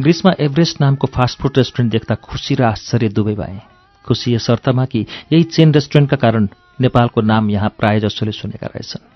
[0.00, 3.60] ग्रिसमा एभरेस्ट नामको फास्टफुड रेस्टुरेन्ट देख्दा खुसी र आश्चर्य दुवै भए।
[4.04, 5.00] खुसी यस अर्थमा कि
[5.32, 6.48] यही चेन रेस्टुरेन्टका कारण
[6.80, 9.06] नेपालको नाम यहाँ प्राय जसोले सुनेका रहेछन्।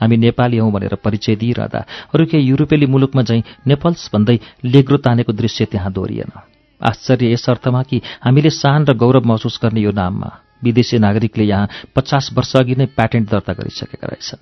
[0.00, 5.32] हामी नेपाली हौँ भनेर परिचय दिइरहँदा अरू केही युरोपेली मुलुकमा झैँ नेपल्स भन्दै लेग्रो तानेको
[5.32, 6.32] दृश्य त्यहाँ दोहोरिएन।
[6.80, 10.30] आश्चर्य यस अर्थमा कि हामीले सान र गौरव महसुस गर्ने यो नाममा
[10.64, 14.40] विदेशी नागरिकले यहाँ पचास वर्ष अघि नै प्याटेन्ट दर्ता गरिसकेका रहेछन्।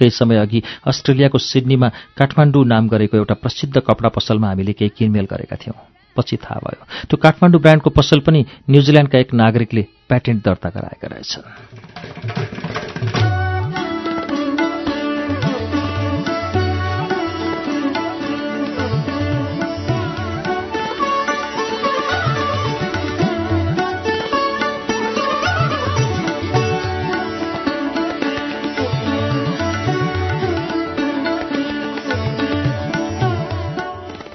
[0.00, 5.26] केही समय अघि अस्ट्रेलियाको सिडनीमा काठमाडौँ नाम गरेको एउटा प्रसिद्ध कपडा पसलमा हामीले केही किनमेल
[5.30, 5.76] गरेका थियौँ।
[6.16, 13.29] पछि थाहा भयो। त्यो काठमाडौँ ब्रान्डको पसल पनि न्युजिल्यान्डका एक नागरिकले प्याटेन्ट दर्ता गराएका रहेछन्।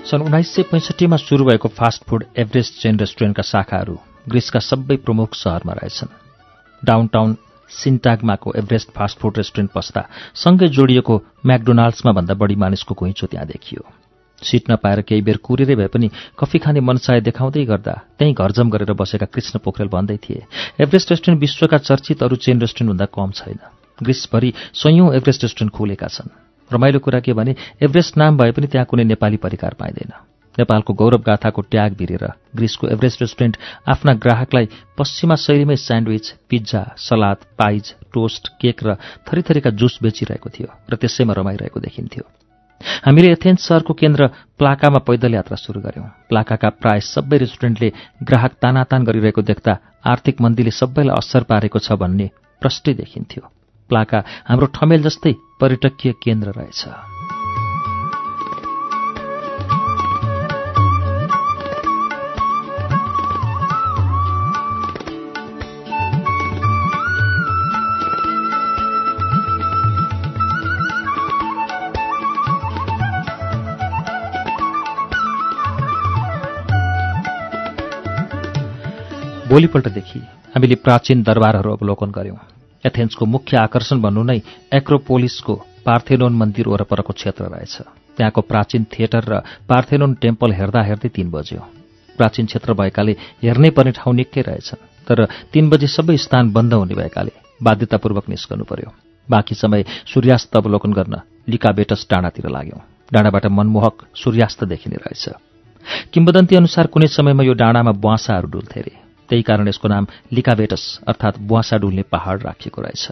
[0.05, 3.97] सन् उन्नाइस सय पैँसठीमा सुरु भएको फास्ट फुड एभरेस्ट चेन रेस्टुरेन्टका शाखाहरू
[4.29, 6.11] ग्रिसका सबै प्रमुख सहरमा रहेछन्।
[6.81, 7.35] डाउनटाउन
[7.71, 10.01] सिन्टाग्माको एभरेस्ट फास्ट फुड रेस्टुरेन्ट पस्दा
[10.37, 11.15] सँगै जोडिएको
[11.45, 13.81] म्याकडोनाल्ड्समा भन्दा बढी मानिसको घुइँचो त्यहाँ देखियो।
[14.41, 18.93] सिट नपाएर केही बेर कुरेरै भए पनि कफी खाने मनसाय देखाउँदै गर्दा त्यहीँ घरजम गरेर
[18.93, 20.45] बसेका कृष्ण पोखरेल भन्दै थिए
[20.85, 23.59] एभरेस्ट रेस्टुरेन्ट विश्वका चर्चित अरू चेन रेस्टुरेन्टभन्दा कम छैन।
[23.99, 28.86] ग्रिसभरि सयौं एभरेस्ट रेस्टुरेन्ट खुलेका छन्। रमाइलो कुरा के भने एभरेस्ट नाम भए पनि त्यहाँ
[28.86, 30.13] कुनै नेपाली परिकार पाइँदैन।
[30.56, 32.23] नेपालको गौरव गाथाको ट्याग भिरेर
[32.56, 34.65] ग्रिसको एभरेस्ट रेस्टुरेन्ट आफ्ना ग्राहकलाई
[34.97, 38.95] पश्चिमा शैलीमै sandwich pizza salad pies toast cake र
[39.28, 42.23] थरीथरीका जुस बेचिरहेको थियो र त्यसैमा रमाइरहेको देखिन्थ्यो।
[43.06, 44.28] हामीले एथेन्स सहरको केन्द्र
[44.60, 47.89] प्लाकामा पैदल यात्रा सुरु गर्यौं। प्लाकाका प्राय सबै रेस्टुरेन्टले
[48.23, 49.73] ग्राहक तानातान गरिरहेको देख्दा
[50.08, 52.30] आर्थिक मन्दीले सबैलाई असर पारेको छ भन्ने
[52.62, 53.43] प्रष्टै देखिन्थ्यो।
[53.89, 56.85] प्लाका हाम्रो ठमेल जस्तै पर्यटकीय केन्द्र रहेछ।
[79.49, 80.19] भोलिपल्टदेखि
[80.55, 82.54] हामीले प्राचीन दरबारहरू अवलोकन गर्यौं
[82.85, 84.39] एथेन्सको मुख्य आकर्षण भन्नु नै
[84.73, 85.53] एक्रोपोलिसको
[85.85, 87.75] पार्थेनोन मन्दिर वरपरको क्षेत्र रहेछ।
[88.17, 91.61] त्यहाँको प्राचीन थिएटर र पार्थेनोन टेम्पल हेर्दा हेर्दै तीन बज्यो।
[92.17, 96.95] प्राचीन क्षेत्र भएकाले हेर्नै पर्ने ठाउँ निकै रहेछन् तर तीन बजे सबै स्थान बन्द हुने
[96.95, 98.89] भएकाले बाध्यतापूर्वक निस्कनु पर्यो।
[99.27, 101.15] बाँकी समय सूर्यास्त अवलोकन गर्न
[101.49, 102.81] लिकाबेटस डाँडातिर लाग्यौं।
[103.13, 105.25] डाँडाबाट मनमोहक सूर्यास्त देखिने रहेछ।
[106.13, 111.39] किम्बदन्ती अनुसार कुनै समयमा यो डाँडामा बुवासाहरू डुल्थे अरे त्यही कारण यसको नाम लिकाबेटस अर्थात्
[111.41, 113.05] बुवासा डुल्ने पहाड राखिएको रहेछ।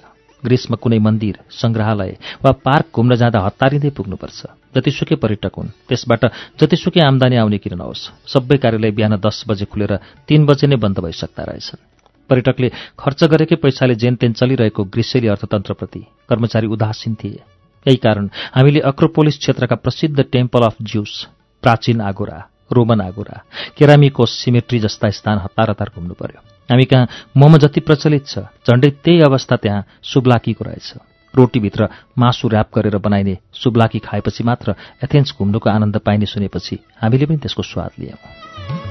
[0.44, 2.12] ग्रीसमा कुनै मन्दिर सङ्ग्रहालय
[2.44, 4.40] वा पार्क घुम्न जाँदा हतारिँदै पुग्नुपर्छ।
[4.76, 6.24] जतिसुकै पर्यटक हुन् त्यसबाट
[6.60, 9.94] जतिसुकै आम्दानी आउने किन नहोस् सबै कार्यालय बिहान दस बजे खुलेर
[10.28, 11.82] तीन बजे नै बन्द भइसक्दा रहेछन्।
[12.30, 17.40] पर्यटकले खर्च गरेकै पैसाले जेनतेन चलिरहेको ग्रिसेली अर्थतन्त्रप्रति कर्मचारी उदासीन थिए।
[17.86, 21.14] यही कारण हामीले अक्रोपोलिस क्षेत्रका प्रसिद्ध टेम्पल अफ ज्युस
[21.64, 22.40] प्राचीन आगोरा
[22.74, 23.38] रोमन आगोरा
[23.78, 27.08] केरामिको सिमेट्री जस्ता स्थान हतार हतार घुम्नु पर्यो। हामी कहाँ
[27.38, 30.94] मोमो जति प्रचलित छ झण्डै त्यही अवस्था त्यहाँ सुब्लाकीको रहेछ।
[31.34, 37.38] रोटीभित्र मासु ऱ्याप गरेर बनाइने सुब्लाकी खाएपछि मात्र एथेन्स घुम्नुको आनन्द पाइने सुनेपछि हामीले पनि
[37.38, 38.83] त्यसको स्वाद लियौँ।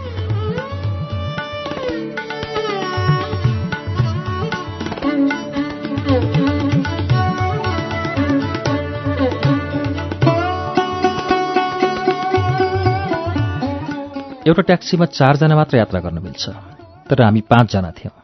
[14.43, 16.45] एउटा ट्याक्सीमा चारजना मात्र यात्रा गर्न मिल्छ।
[17.07, 18.15] तर हामी पाँचजना थियौँ।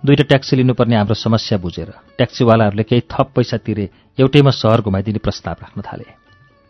[0.00, 3.84] दुईवटा ट्याक्सी लिनुपर्ने हाम्रो समस्या बुझेर ट्याक्सीवालाहरूले केही थप पैसा तिरे
[4.16, 6.08] एउटैमा सहर घुमाइदिने प्रस्ताव राख्न थाले।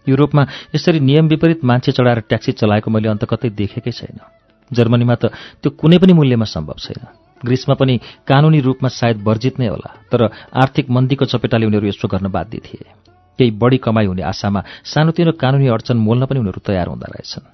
[0.07, 0.42] युरोपमा
[0.75, 4.19] यसरी नियम विपरीत मान्छे चढाएर ट्याक्सी चलाएको मैले अन्त कतै देखेकै छैन।
[4.75, 5.31] जर्मनीमा त
[5.62, 7.07] त्यो कुनै पनि मूल्यमा सम्भव छैन।
[7.47, 7.95] ग्रिसमा पनि
[8.27, 12.90] कानुनी रूपमा सायद वर्जित नै होला तर आर्थिक मन्दीको चपेटाले उनीहरू यसो गर्न बाध्य थिए।
[13.38, 17.47] केही बढी कमाई हुने आशामा सानोतिनो कानुनी अडचन मोल्न पनि उनीहरू तयार हुँदा रहेछन्।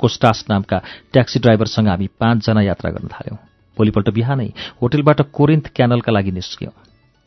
[0.00, 0.78] कोस्टास नामका
[1.12, 3.38] ट्याक्सी ड्राइभरसँग हामी पाँचजना यात्रा गर्न थाल्यौँ।
[3.76, 4.48] भोलिपल्ट बिहानै
[4.82, 6.72] होटेलबाट कोरिन्थ क्यानलका लागि निस्क्यौँ।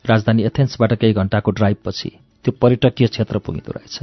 [0.04, 2.10] राजधानी एथेन्सबाट केही घण्टाको ड्राइभपछि
[2.44, 3.96] त्यो पर्यटकीय क्षेत्र पुगिँदो रहेछ।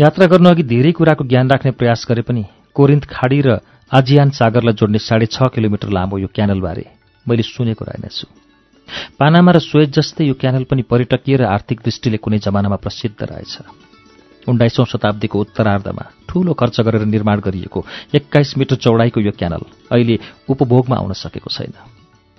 [0.00, 3.58] यात्रा गर्नुअघि धेरै कुराको ज्ञान राख्ने प्रयास गरे पनि कोरिन्थ खाडी र
[3.90, 6.84] आजियान सागरलाई जोड्ने साढे छ किलोमिटर लामो यो क्यानलबारे
[7.26, 8.26] मैले सुनेको रहेनछु।
[9.18, 13.54] पानामा र स्वेज जस्तै यो क्यानल पनि पर्यटकीय र आर्थिक दृष्टिले कुनै जमानामा प्रसिद्ध रहेछ।
[14.48, 20.96] उन्नाइसौँ शताब्दीको उत्तरार्धमा ठूलो खर्च गरेर निर्माण गरिएको एक्काइस मिटर चौडाइको यो क्यानल अहिले उपभोगमा
[20.96, 21.72] आउन सकेको छैन।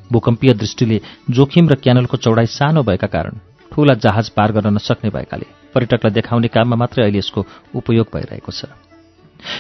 [0.09, 3.39] भूकम्पीय दृष्टिले जोखिम र क्यानलको चौडाइ सानो भएका कारण
[3.71, 8.71] ठूला जहाज पार गर्न नसक्ने भएकाले पर्यटकलाई देखाउने काममा मात्रै अहिले यसको उपयोग भइरहेको छ।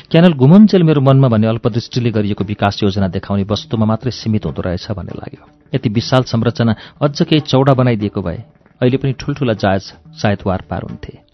[0.09, 4.91] क्यानल घुमन्जेल मेरो मनमा भने अल्पदृष्टिले गरिएको विकास योजना देखाउने वस्तुमा मात्रै सीमित हुँदो रहेछ
[4.91, 8.41] भन्ने लाग्यो। यति विशाल संरचना अझ केही चौडा बनाइदिएको भए
[8.81, 9.83] अहिले पनि ठूल्ठूला जहाज
[10.17, 11.26] सायद वार पार हुन्थे।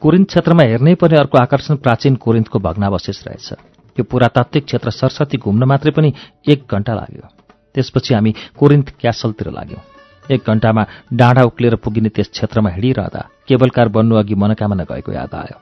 [0.00, 3.48] कोरिन्थ क्षेत्रमा हेर्नै पर्ने अर्को आकर्षण प्राचीन कोरिन्थको भग्नावशेष रहेछ।
[3.96, 6.12] यो पुरातात्विक क्षेत्र सरस्वती घुम्न मात्रै पनि
[6.48, 7.26] एक घण्टा लाग्यो।
[7.74, 9.82] त्यसपछि हामी कोरिन्थ क्यासलतिर लाग्यौँ।
[10.24, 15.34] एक घण्टामा डाँडा उक्लेर पुगिने त्यस क्षेत्रमा हिँडिरहँदा केबल कार बन्नु अघि मनोकामना गएको याद
[15.34, 15.58] आयो।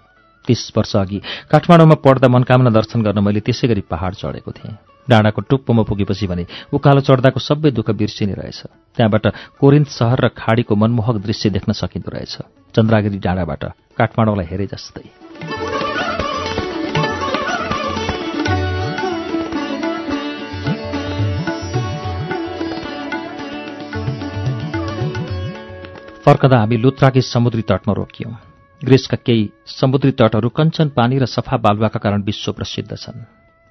[0.47, 1.19] तीस वर्ष अघि
[1.51, 4.77] काठमाडौँमा पढ्दा मनकामना दर्शन गर्न मैले त्यसै गरी पहाड चढेको थिएँ।
[5.09, 8.61] डाँडाको टुप्पोमा पुगेपछि भने उकालो चढ्दाको सबै दुःख बिर्सिने रहेछ।
[8.97, 9.27] त्यहाँबाट
[9.59, 12.35] कोरिन्थ सहर र खाडीको मनमोहक दृश्य देख्न सकिँदो रहेछ।
[12.75, 13.62] चन्द्रागिरी डाँडाबाट
[13.98, 15.05] काठमाडौँलाई हेरे जस्तै।
[26.24, 28.33] फर्कदा हामी लुत्राकी समुद्री तटमा रोकियौं।
[28.85, 33.24] ग्रिसका केही समुद्री तटहरू कञ्चन पानी र सफा बालुवाका कारण विश्व प्रसिद्ध छन्।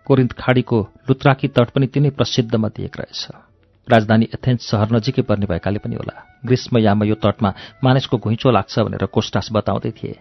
[0.05, 3.50] कोरिन्थ खाडीको लुत्राकी तट पनि तिनै प्रसिद्ध मध्ये एक रहेछ।
[3.87, 6.15] राजधानी एथेन्स सहर नजिकै पर्ने भएकाले पनि होला।
[6.45, 10.15] ग्रीष्म याममा यो तटमा मानिसको घुइँचो लाग्छ भनेर कोष्टास बताउँदै थिए।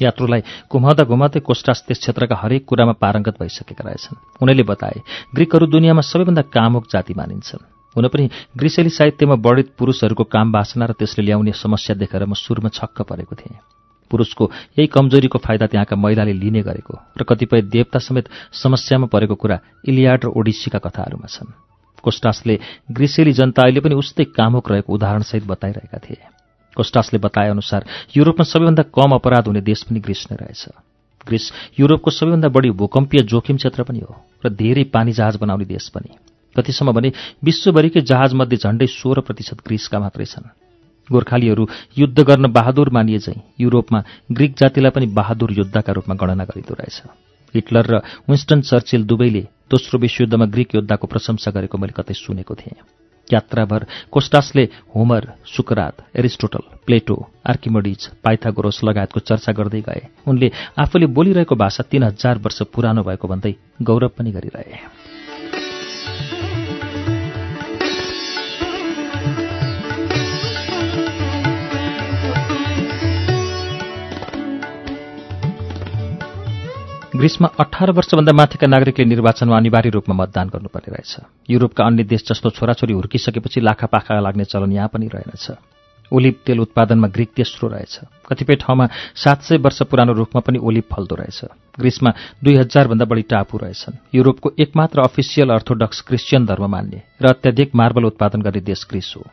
[0.00, 5.00] यात्रुलाई घुमाउँदा घुमाउँदै कोष्टास त्यस क्षेत्रका हरेक कुरामा पारङ्गत भइसकेका रहेछन्। उनले बताए
[5.34, 7.66] ग्रिकहरू दुनियाँमा सबैभन्दा कामुक जाति मानिन्छन्।
[7.96, 12.70] हुन पनि ग्रिसेली साहित्यमा बढित पुरुषहरूको काम बासना र त्यसले ल्याउने समस्या देखेर म सुरुमा
[12.70, 13.58] छक्क परेको थिएँ।
[14.10, 14.44] पुरुषको
[14.78, 20.24] यही कमजोरीको फाइदा त्यहाँका महिलाले लिने गरेको र कतिपय देवता समेत समस्यामा परेको कुरा इलियाड
[20.24, 21.50] र ओडिसीका कथाहरूमा छन्।
[22.02, 22.58] कोस्टासले
[22.90, 26.22] ग्रिसेली जनता अहिले पनि उस्तै कामुक रहेको उदाहरणसहित बताइरहेका थिए।
[26.76, 27.84] कोस्टासले बताएअनुसार
[28.16, 30.64] युरोपमा सबैभन्दा कम अपराध हुने देश पनि ग्रिस नै रहेछ।
[31.26, 31.44] ग्रिस
[31.80, 34.14] युरोपको सबैभन्दा बढी भूकम्पीय जोखिम क्षेत्र पनि हो
[34.46, 36.10] र धेरै पानी जहाज बनाउने देश पनि।
[36.56, 37.12] कतिसम्म भने
[37.44, 40.48] विश्वभरिकै जहाजमध्ये झण्डै सोह्र प्रतिशत ग्रिसका मात्रै छन्।
[41.08, 41.64] गोर्खालीहरू
[41.98, 44.00] युद्ध गर्न बहादुर मानिए चाहिँ युरोपमा
[44.32, 46.98] ग्रिक जातिलाई पनि बहादुर योद्धाका रूपमा गणना गरिँदो रहेछ।
[47.54, 47.96] हिटलर र
[48.28, 52.80] विन्स्टन चर्चिल दुवैले दोस्रो विश्वयुद्धमा ग्रिक योद्धाको प्रशंसा गरेको मैले कतै सुनेको थिएँ।
[53.28, 60.48] यात्राभर कोस्टासले होमर सुकरात एरिस्टोटल प्लेटो आर्किमोडिज पाइथागोरोस लगायतको चर्चा गर्दै गए। उनले
[60.80, 63.52] आफूले बोलिरहेको भाषा तीन हजार वर्ष पुरानो भएको भन्दै
[63.82, 65.07] गौरव पनि गरिरहे।
[77.18, 82.50] ग्रिसमा अठार वर्षभन्दा माथिका नागरिकले निर्वाचनमा अनिवार्य रूपमा मतदान गर्नुपर्ने रहेछ। युरोपका अन्य देश जस्तो
[82.50, 85.50] छोराछोरी हुर्किसकेपछि लाखा पाखा लाग्ने चलन यहाँ पनि रहेनछ।
[86.14, 88.86] ओलिभ तेल उत्पादनमा ग्रिक तेस्रो रहेछ। कतिपय ठाउँमा
[89.18, 91.40] सात सय वर्ष पुरानो रूखमा पनि ओलिभ फल्दो रहेछ।
[91.80, 92.10] ग्रिसमा
[92.44, 98.04] दुई हजारभन्दा बढी टापु रहेछन्। युरोपको एकमात्र अफिसियल अर्थोडक्स क्रिस्चियन धर्म मान्ने र अत्याधिक मार्बल
[98.04, 99.26] उत्पादन गर्ने देश ग्रिस हो।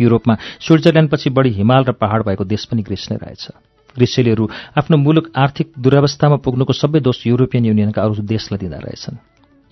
[0.00, 0.34] युरोपमा
[0.66, 3.48] स्विट्जरल्याण्डपछि बढी हिमाल र पहाड भएको देश पनि ग्रिस नै रहेछ।
[3.96, 4.44] ग्रिसेलीहरू
[4.78, 9.16] आफ्नो मुलुक आर्थिक दुरावस्थामा पुग्नुको सबै दोष युरोपियन युनियनका अरू देशलाई दिँदा रहेछन्।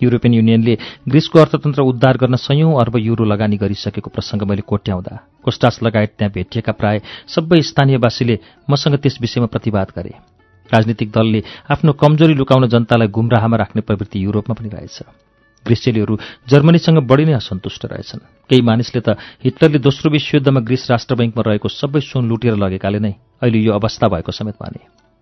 [0.01, 0.77] युरोपियन युनियनले
[1.07, 6.31] ग्रिसको अर्थतन्त्र उद्धार गर्न सयौं अर्ब युरो लगानी गरिसकेको प्रसङ्ग मैले कोट्याउँदा। कोस्टास लगायत त्यहाँ
[6.31, 10.13] भेटिएका प्राय सबै स्थानीयवासीले मसँग त्यस विषयमा प्रतिवाद गरे।
[10.71, 15.28] राजनीतिक दलले आफ्नो कमजोरी लुकाउन जनतालाई गुमराहमा राख्ने प्रवृत्ति युरोपमा पनि रहेछ।
[15.65, 16.13] ग्रिसेलीहरू
[16.49, 21.67] जर्मनीसँग बढी नै असन्तुष्ट रहेछन्। केही मानिसले त हिटलरले दोस्रो विश्वयुद्धमा ग्रिस राष्ट्र बैङ्कमा रहेको
[21.69, 24.81] सबै सुन लुटेर लगेकाले नै अहिले यो अवस्था भएको समेत माने।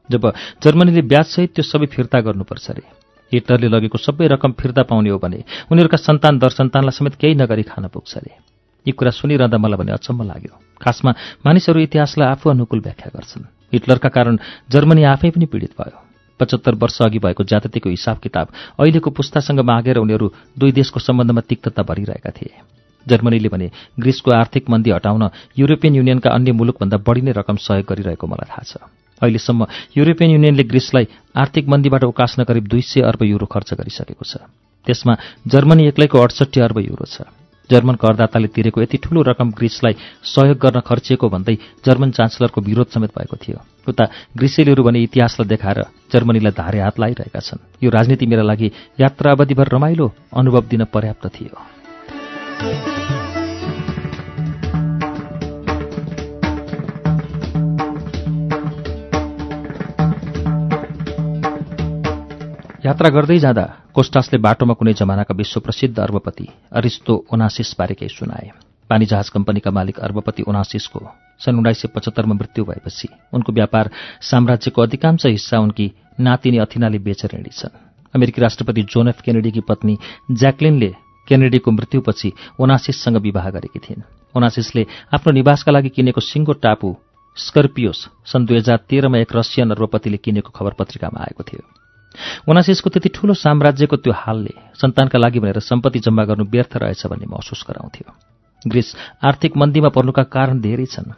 [0.10, 0.24] जब
[0.64, 2.84] जर्मनीले ब्याजसहित त्यो सबै फिर्ता गर्नुपर्छ अरे।
[3.32, 7.64] हिटलरले लगेको सबै रकम फिर्ता पाउने हो भने उनीहरूका सन्तान दर सन्तानलाई समेत केही नगरी
[7.68, 8.32] खान पुग्छ अरे।
[8.88, 11.12] यी कुरा सुनिरहँदा मलाई भने अचम्म लाग्यो। खासमा
[11.44, 14.38] मानिसहरू इतिहासलाई आफू अनुकूल व्याख्या गर्छन्। हिटलरका कारण
[14.72, 16.07] जर्मनी आफै पनि पीडित भयो।
[16.40, 18.48] पचहत्तर वर्ष अघि भएको जाततिको हिसाब किताब
[18.80, 22.56] अहिलेको पुस्तासँग मागेर उनीहरू दुई देशको सम्बन्धमा तिक्तता भरिरहेका थिए।
[23.08, 23.68] जर्मनीले भने
[24.00, 28.64] ग्रिसको आर्थिक मन्दी हटाउन युरोपियन युनियनका अन्य मुलुकभन्दा बढी नै रकम सहयोग गरिरहेको मलाई थाहा
[28.64, 28.74] छ।
[29.22, 29.66] अहिलेसम्म
[29.98, 34.44] युरोपियन युनियनले ग्रिसलाई आर्थिक मन्दीबाट उकास्न करिब दुई सय अर्ब युरो खर्च गरिसकेको छ।
[34.88, 35.14] त्यसमा
[35.48, 37.26] जर्मनी एक्लैको अडसट्ठी अर्ब युरो छ।
[37.70, 43.12] जर्मन करदाताले तिरेको यति ठूलो रकम ग्रिसलाई सहयोग गर्न खर्चिएको भन्दै जर्मन चान्सलरको विरोध समेत
[43.18, 44.06] भएको थियो। उता
[44.38, 45.80] ग्रिसेलीहरू भने इतिहासलाई देखाएर
[46.12, 51.28] जर्मनीलाई धारे हात लगाइरहेका छन्। यो राजनीति मेरा लागि यात्रा अवधिभर रमाइलो अनुभव दिन पर्याप्त
[51.36, 51.56] थियो।
[62.86, 63.64] यात्रा गर्दै जाँदा
[63.98, 68.50] कोस्टासले बाटोमा कुनै जमानाका विश्व प्रसिद्ध अर्बपति अरिस्तो ओनासिसबारे केही सुनाए।
[68.90, 71.00] पानी जहाज कम्पनीका मालिक अर्बपति ओनासिसको
[71.42, 73.90] सन् उन्नाइस सय पचहत्तरमा मृत्यु भएपछि उनको व्यापार
[74.22, 75.88] साम्राज्यको अधिकांश हिस्सा उनकी
[76.20, 77.52] नातिनी अथिनाले बेचेर हिँडी
[78.14, 79.98] अमेरिकी राष्ट्रपति जोन एफ केनेडीकी पत्नी
[80.32, 80.92] ज्याक्लिनले
[81.28, 82.32] केनेडीको मृत्युपछि
[82.62, 84.06] ओनासिससँग विवाह गरेकी थिइन्।
[84.38, 84.86] ओनासिसले
[85.18, 86.96] आफ्नो निवासका लागि किनेको सिङ्गो टापु
[87.38, 91.66] स्कर्पियोस सन् दुई हजार तेह्रमा एक रसियन अर्बपतिले किनेको खबर पत्रिकामा आएको थियो।
[92.50, 97.26] ओनासिसको त्यति ठूलो साम्राज्यको त्यो हालले सन्तानका लागि भनेर सम्पत्ति जम्मा गर्नु व्यर्थ रहेछ भन्ने
[97.26, 98.08] महसुस गराउँथ्यो।
[98.68, 101.12] ग्रिस आर्थिक मन्दीमा पर्नुका कारण धेरै छन्।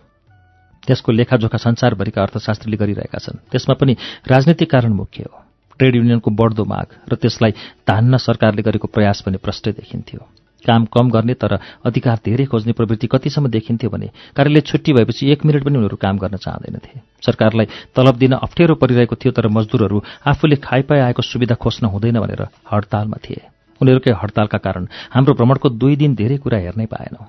[0.87, 3.93] त्यसको लेखाजोखा संसारभरिका अर्थशास्त्रीले गरिरहेका छन्। त्यसमा पनि
[4.27, 5.37] राजनीतिक कारण मुख्य हो।
[5.79, 7.51] ट्रेड युनियनको बढ्दो माग र त्यसलाई
[7.87, 10.19] धान्न सरकारले गरेको प्रयास पनि प्रष्टै देखिन्थ्यो।
[10.65, 15.45] काम कम गर्ने तर अधिकार धेरै खोज्ने प्रवृत्ति कतिसम्म देखिन्थ्यो भने कार्यालय छुट्टी भएपछि एक
[15.45, 20.55] मिनट पनि उनीहरू काम गर्न चाहँदैनथे। सरकारलाई तलब दिन अप्ठ्यारो परिरहेको थियो तर मजदुरहरू आफूले
[20.59, 23.41] खाइपाइ आएको सुविधा खोज्न हुँदैन भनेर हडतालमा थिए।
[23.81, 27.27] उनीहरूकै हडतालका कारण हाम्रो भ्रमणको दुई दिन धेरै कुरा हेर्नै पाएनौँ।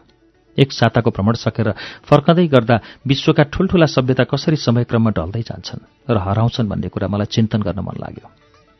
[0.58, 1.68] एक साताको भ्रमण सकेर
[2.04, 2.76] फर्कँदै गर्दा
[3.06, 7.96] विश्वका ठूल्ठूला सभ्यता कसरी समयक्रममा ढल्दै जान्छन् र हराउँछन् भन्ने कुरा मलाई चिन्तन गर्न मन
[7.96, 8.26] लाग्यो।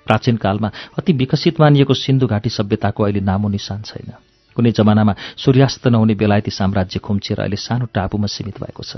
[0.07, 0.69] प्राचीन कालमा
[0.99, 4.11] अति विकसित मानिएको सिन्धु घाटी सभ्यताको अहिले नामो निशान छैन।
[4.57, 8.97] कुनै जमानामा सूर्यास्त नहुने बेलायती साम्राज्य खुम्चिएर अहिले सानो टापुमा सीमित भएको छ।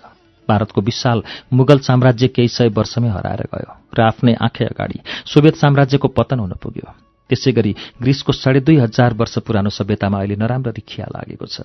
[0.49, 1.23] भारतको विशाल
[1.53, 6.53] मुगल साम्राज्य केही सय वर्षमै हराएर गयो र आफ्नै आँखै अगाडि सोभियत साम्राज्यको पतन हुन
[6.59, 6.89] पुग्यो।
[7.31, 7.73] त्यसै गरी
[8.03, 11.63] ग्रिसको साढे दुई हजार वर्ष पुरानो सभ्यतामा अहिले नराम्रो खिया लागेको छ।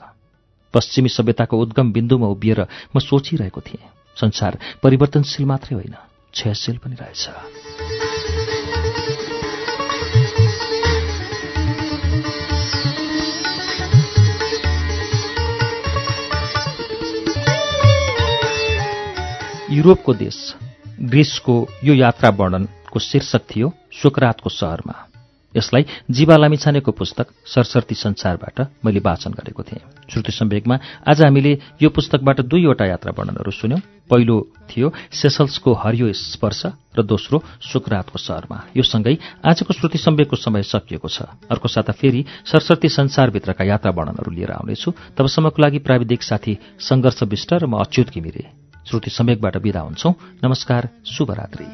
[0.74, 2.60] पश्चिमी सभ्यताको उद्गम बिन्दुमा उभिएर
[2.94, 3.84] म सोचिरहेको थिएँ
[4.18, 5.96] संसार परिवर्तनशील मात्रै होइन
[6.34, 7.67] क्षयशील पनि रहेछ।
[19.78, 20.38] युरोपको देश
[21.06, 24.96] ग्रिसको यो यात्रा वर्णनको शीर्षक थियो सुकरातको सहरमा।
[25.56, 30.76] यसलाई जीवा लामिछानेको पुस्तक सरस्वती संसारबाट मैले वाचन गरेको थिएँ। श्रुति सम्वेकमा
[31.06, 31.52] आज हामीले
[31.82, 36.62] यो पुस्तकबाट दुईवटा यात्रा वर्णनहरू सुन्यौं। पहिलो थियो सेसल्सको हरियो स्पर्श
[36.98, 42.26] र दोस्रो सुकरातको सहरमा। यो सँगै आजको श्रुति सम्वेकको समय सकिएको छ। अर्को साता फेरि
[42.46, 48.10] सरस्वती संसारभित्रका यात्रा वर्णनहरू लिएर आउनेछु। तबसम्मको लागि प्राविधिक साथी सङ्घर्ष विष्ट र म अच्युत
[48.10, 50.14] घिमिरे। श्रुति समेकबाट विदा हुन्छौ।
[50.44, 51.66] नमस्कार शुभरात्री।